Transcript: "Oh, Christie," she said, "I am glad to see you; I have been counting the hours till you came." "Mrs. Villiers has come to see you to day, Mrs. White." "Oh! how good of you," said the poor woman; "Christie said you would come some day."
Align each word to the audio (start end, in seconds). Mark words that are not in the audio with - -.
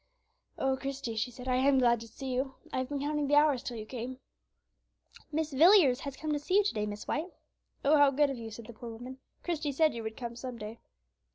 "Oh, 0.57 0.77
Christie," 0.77 1.15
she 1.15 1.29
said, 1.29 1.47
"I 1.47 1.57
am 1.57 1.77
glad 1.77 1.99
to 1.99 2.07
see 2.07 2.33
you; 2.33 2.55
I 2.73 2.79
have 2.79 2.89
been 2.89 3.01
counting 3.01 3.27
the 3.27 3.35
hours 3.35 3.61
till 3.61 3.77
you 3.77 3.85
came." 3.85 4.17
"Mrs. 5.31 5.59
Villiers 5.59 5.99
has 5.99 6.17
come 6.17 6.31
to 6.31 6.39
see 6.39 6.55
you 6.55 6.63
to 6.63 6.73
day, 6.73 6.87
Mrs. 6.87 7.07
White." 7.07 7.31
"Oh! 7.85 7.97
how 7.97 8.09
good 8.09 8.31
of 8.31 8.37
you," 8.39 8.49
said 8.49 8.65
the 8.65 8.73
poor 8.73 8.89
woman; 8.89 9.19
"Christie 9.43 9.71
said 9.71 9.93
you 9.93 10.01
would 10.01 10.17
come 10.17 10.35
some 10.35 10.57
day." 10.57 10.79